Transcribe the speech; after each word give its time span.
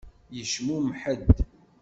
Yecmumeḥ-d. 0.35 1.27